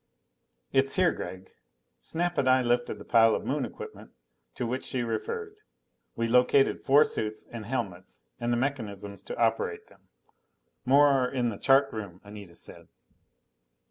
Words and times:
"It's 0.73 0.95
here, 0.95 1.11
Gregg." 1.11 1.51
Snap 1.99 2.39
and 2.39 2.49
I 2.49 2.63
lifted 2.63 2.97
the 2.97 3.05
pile 3.05 3.35
of 3.35 3.45
Moon 3.45 3.65
equipment 3.65 4.09
to 4.55 4.65
which 4.65 4.83
she 4.83 5.03
referred. 5.03 5.57
We 6.15 6.27
located 6.27 6.81
four 6.83 7.03
suits 7.03 7.45
and 7.45 7.67
helmets 7.67 8.25
and 8.39 8.51
the 8.51 8.57
mechanisms 8.57 9.21
to 9.21 9.37
operate 9.37 9.89
them. 9.89 10.07
"More 10.85 11.05
are 11.05 11.29
in 11.29 11.49
the 11.49 11.59
chart 11.59 11.93
room," 11.93 12.19
Anita 12.23 12.55
said. 12.55 12.87